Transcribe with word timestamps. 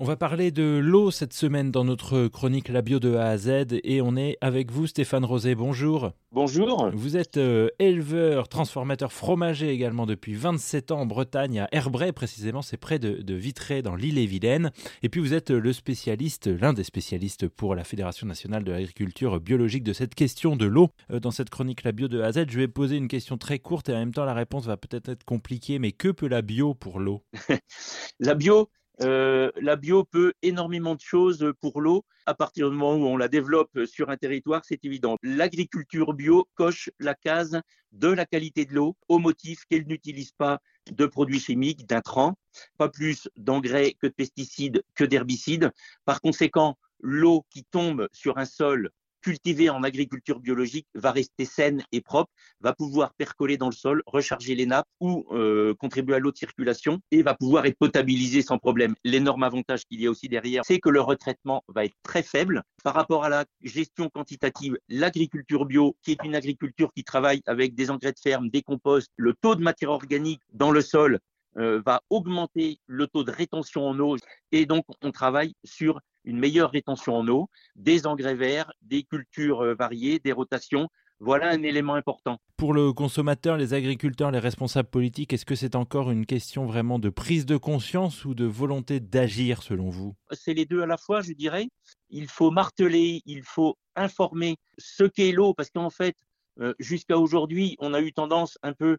On 0.00 0.04
va 0.04 0.16
parler 0.16 0.50
de 0.50 0.80
l'eau 0.82 1.12
cette 1.12 1.32
semaine 1.32 1.70
dans 1.70 1.84
notre 1.84 2.26
chronique 2.26 2.68
La 2.68 2.82
bio 2.82 2.98
de 2.98 3.14
A 3.14 3.28
à 3.28 3.38
Z 3.38 3.78
et 3.84 4.02
on 4.02 4.16
est 4.16 4.36
avec 4.40 4.72
vous 4.72 4.88
Stéphane 4.88 5.24
Rosé. 5.24 5.54
Bonjour. 5.54 6.10
Bonjour. 6.32 6.90
Vous 6.92 7.16
êtes 7.16 7.36
euh, 7.36 7.68
éleveur, 7.78 8.48
transformateur 8.48 9.12
fromager 9.12 9.70
également 9.70 10.04
depuis 10.04 10.34
27 10.34 10.90
ans 10.90 11.02
en 11.02 11.06
Bretagne, 11.06 11.60
à 11.60 11.68
Herbray 11.70 12.10
précisément, 12.10 12.60
c'est 12.60 12.76
près 12.76 12.98
de, 12.98 13.22
de 13.22 13.34
Vitré 13.34 13.82
dans 13.82 13.94
l'île-et-Vilaine. 13.94 14.72
Et 15.04 15.08
puis 15.08 15.20
vous 15.20 15.32
êtes 15.32 15.50
le 15.50 15.72
spécialiste, 15.72 16.48
l'un 16.48 16.72
des 16.72 16.82
spécialistes 16.82 17.46
pour 17.46 17.76
la 17.76 17.84
Fédération 17.84 18.26
nationale 18.26 18.64
de 18.64 18.72
l'agriculture 18.72 19.38
biologique 19.38 19.84
de 19.84 19.92
cette 19.92 20.16
question 20.16 20.56
de 20.56 20.66
l'eau. 20.66 20.88
Euh, 21.12 21.20
dans 21.20 21.30
cette 21.30 21.50
chronique 21.50 21.84
La 21.84 21.92
bio 21.92 22.08
de 22.08 22.20
A 22.20 22.26
à 22.26 22.32
Z, 22.32 22.46
je 22.48 22.58
vais 22.58 22.66
poser 22.66 22.96
une 22.96 23.06
question 23.06 23.38
très 23.38 23.60
courte 23.60 23.88
et 23.90 23.92
en 23.92 23.98
même 23.98 24.12
temps 24.12 24.24
la 24.24 24.34
réponse 24.34 24.66
va 24.66 24.76
peut-être 24.76 25.08
être 25.08 25.22
compliquée, 25.22 25.78
mais 25.78 25.92
que 25.92 26.08
peut 26.08 26.26
la 26.26 26.42
bio 26.42 26.74
pour 26.74 26.98
l'eau? 26.98 27.22
La 28.20 28.34
bio, 28.34 28.70
euh, 29.02 29.50
la 29.56 29.76
bio 29.76 30.04
peut 30.04 30.34
énormément 30.42 30.94
de 30.94 31.00
choses 31.00 31.52
pour 31.60 31.80
l'eau. 31.80 32.04
À 32.26 32.34
partir 32.34 32.70
du 32.70 32.76
moment 32.76 32.96
où 32.96 33.06
on 33.06 33.16
la 33.16 33.28
développe 33.28 33.84
sur 33.86 34.10
un 34.10 34.16
territoire, 34.16 34.62
c'est 34.64 34.84
évident. 34.84 35.16
L'agriculture 35.22 36.14
bio 36.14 36.48
coche 36.54 36.90
la 36.98 37.14
case 37.14 37.60
de 37.92 38.08
la 38.08 38.26
qualité 38.26 38.64
de 38.64 38.74
l'eau 38.74 38.96
au 39.08 39.18
motif 39.18 39.64
qu'elle 39.68 39.86
n'utilise 39.86 40.32
pas 40.32 40.60
de 40.90 41.06
produits 41.06 41.40
chimiques, 41.40 41.86
d'intrants, 41.86 42.34
pas 42.78 42.88
plus 42.88 43.28
d'engrais 43.36 43.94
que 43.94 44.06
de 44.06 44.12
pesticides, 44.12 44.82
que 44.94 45.04
d'herbicides. 45.04 45.70
Par 46.04 46.20
conséquent, 46.20 46.76
l'eau 47.00 47.44
qui 47.50 47.64
tombe 47.64 48.08
sur 48.12 48.38
un 48.38 48.44
sol 48.44 48.90
cultivée 49.24 49.70
en 49.70 49.82
agriculture 49.82 50.38
biologique 50.38 50.86
va 50.94 51.10
rester 51.10 51.46
saine 51.46 51.82
et 51.92 52.02
propre, 52.02 52.30
va 52.60 52.74
pouvoir 52.74 53.14
percoler 53.14 53.56
dans 53.56 53.70
le 53.70 53.74
sol, 53.74 54.02
recharger 54.06 54.54
les 54.54 54.66
nappes 54.66 54.86
ou 55.00 55.24
euh, 55.32 55.74
contribuer 55.74 56.16
à 56.16 56.18
l'eau 56.18 56.30
de 56.30 56.36
circulation 56.36 57.00
et 57.10 57.22
va 57.22 57.34
pouvoir 57.34 57.64
être 57.64 57.78
potabilisée 57.78 58.42
sans 58.42 58.58
problème. 58.58 58.94
L'énorme 59.02 59.42
avantage 59.42 59.86
qu'il 59.86 60.02
y 60.02 60.06
a 60.06 60.10
aussi 60.10 60.28
derrière, 60.28 60.62
c'est 60.66 60.78
que 60.78 60.90
le 60.90 61.00
retraitement 61.00 61.64
va 61.68 61.86
être 61.86 61.96
très 62.02 62.22
faible 62.22 62.62
par 62.84 62.92
rapport 62.92 63.24
à 63.24 63.30
la 63.30 63.46
gestion 63.62 64.10
quantitative. 64.10 64.76
L'agriculture 64.90 65.64
bio, 65.64 65.96
qui 66.02 66.12
est 66.12 66.22
une 66.22 66.34
agriculture 66.34 66.92
qui 66.92 67.02
travaille 67.02 67.40
avec 67.46 67.74
des 67.74 67.90
engrais 67.90 68.12
de 68.12 68.20
ferme, 68.22 68.50
des 68.50 68.60
composts, 68.60 69.10
le 69.16 69.32
taux 69.40 69.54
de 69.54 69.62
matière 69.62 69.90
organique 69.90 70.42
dans 70.52 70.70
le 70.70 70.82
sol 70.82 71.18
euh, 71.56 71.80
va 71.84 72.02
augmenter 72.10 72.78
le 72.86 73.06
taux 73.06 73.24
de 73.24 73.30
rétention 73.30 73.86
en 73.86 73.98
eau 73.98 74.16
et 74.52 74.66
donc 74.66 74.84
on 75.02 75.12
travaille 75.12 75.54
sur 75.64 76.00
une 76.24 76.38
meilleure 76.38 76.70
rétention 76.70 77.16
en 77.16 77.28
eau, 77.28 77.48
des 77.76 78.06
engrais 78.06 78.34
verts, 78.34 78.72
des 78.82 79.04
cultures 79.04 79.60
euh, 79.60 79.74
variées, 79.74 80.18
des 80.18 80.32
rotations. 80.32 80.88
Voilà 81.20 81.50
un 81.50 81.62
élément 81.62 81.94
important. 81.94 82.38
Pour 82.56 82.74
le 82.74 82.92
consommateur, 82.92 83.56
les 83.56 83.72
agriculteurs, 83.72 84.30
les 84.30 84.40
responsables 84.40 84.88
politiques, 84.88 85.32
est-ce 85.32 85.46
que 85.46 85.54
c'est 85.54 85.76
encore 85.76 86.10
une 86.10 86.26
question 86.26 86.66
vraiment 86.66 86.98
de 86.98 87.08
prise 87.08 87.46
de 87.46 87.56
conscience 87.56 88.24
ou 88.24 88.34
de 88.34 88.44
volonté 88.44 88.98
d'agir 89.00 89.62
selon 89.62 89.90
vous? 89.90 90.14
C'est 90.32 90.54
les 90.54 90.66
deux 90.66 90.82
à 90.82 90.86
la 90.86 90.96
fois, 90.96 91.20
je 91.20 91.32
dirais. 91.32 91.68
Il 92.10 92.26
faut 92.26 92.50
marteler, 92.50 93.22
il 93.26 93.42
faut 93.42 93.76
informer 93.94 94.56
ce 94.76 95.04
qu'est 95.04 95.32
l'eau, 95.32 95.54
parce 95.54 95.70
qu'en 95.70 95.90
fait, 95.90 96.16
euh, 96.60 96.74
jusqu'à 96.78 97.16
aujourd'hui, 97.16 97.76
on 97.78 97.94
a 97.94 98.00
eu 98.00 98.12
tendance 98.12 98.58
un 98.62 98.72
peu 98.72 98.98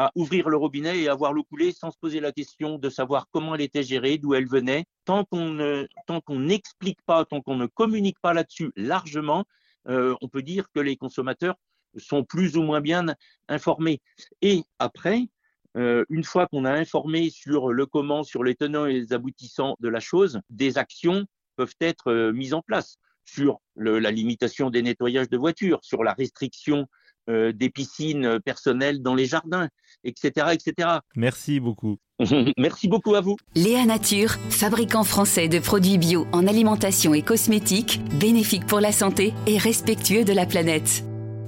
à 0.00 0.10
ouvrir 0.14 0.48
le 0.48 0.56
robinet 0.56 0.98
et 0.98 1.10
à 1.10 1.14
voir 1.14 1.34
l'eau 1.34 1.44
couler 1.44 1.72
sans 1.72 1.90
se 1.90 1.98
poser 1.98 2.20
la 2.20 2.32
question 2.32 2.78
de 2.78 2.88
savoir 2.88 3.26
comment 3.32 3.54
elle 3.54 3.60
était 3.60 3.82
gérée, 3.82 4.16
d'où 4.16 4.32
elle 4.32 4.48
venait. 4.48 4.86
Tant 5.04 5.26
qu'on 5.26 5.50
ne, 5.50 5.86
n'explique 6.30 7.02
pas, 7.04 7.26
tant 7.26 7.42
qu'on 7.42 7.56
ne 7.56 7.66
communique 7.66 8.18
pas 8.22 8.32
là-dessus 8.32 8.72
largement, 8.76 9.44
euh, 9.88 10.16
on 10.22 10.28
peut 10.28 10.40
dire 10.40 10.70
que 10.74 10.80
les 10.80 10.96
consommateurs 10.96 11.56
sont 11.98 12.24
plus 12.24 12.56
ou 12.56 12.62
moins 12.62 12.80
bien 12.80 13.14
informés. 13.48 14.00
Et 14.40 14.62
après, 14.78 15.28
euh, 15.76 16.06
une 16.08 16.24
fois 16.24 16.46
qu'on 16.46 16.64
a 16.64 16.72
informé 16.72 17.28
sur 17.28 17.70
le 17.70 17.84
comment, 17.84 18.22
sur 18.22 18.42
les 18.42 18.54
tenants 18.54 18.86
et 18.86 18.94
les 18.94 19.12
aboutissants 19.12 19.76
de 19.80 19.90
la 19.90 20.00
chose, 20.00 20.40
des 20.48 20.78
actions 20.78 21.26
peuvent 21.56 21.76
être 21.78 22.10
euh, 22.10 22.32
mises 22.32 22.54
en 22.54 22.62
place 22.62 22.96
sur 23.26 23.60
la 23.76 24.10
limitation 24.10 24.70
des 24.70 24.80
nettoyages 24.80 25.28
de 25.28 25.36
voitures, 25.36 25.80
sur 25.82 26.02
la 26.02 26.14
restriction 26.14 26.88
euh, 27.28 27.52
des 27.52 27.70
piscines 27.70 28.40
personnelles 28.44 29.02
dans 29.02 29.14
les 29.14 29.26
jardins, 29.26 29.68
etc., 30.04 30.48
etc. 30.52 30.88
Merci 31.16 31.60
beaucoup. 31.60 31.98
Merci 32.58 32.88
beaucoup 32.88 33.14
à 33.14 33.20
vous. 33.20 33.36
Léa 33.54 33.84
Nature, 33.84 34.32
fabricant 34.50 35.04
français 35.04 35.48
de 35.48 35.58
produits 35.58 35.98
bio 35.98 36.26
en 36.32 36.46
alimentation 36.46 37.14
et 37.14 37.22
cosmétiques, 37.22 38.00
bénéfique 38.18 38.66
pour 38.66 38.80
la 38.80 38.92
santé 38.92 39.34
et 39.46 39.58
respectueux 39.58 40.24
de 40.24 40.32
la 40.32 40.46
planète. 40.46 41.04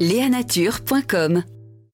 Léanature.com 0.00 1.42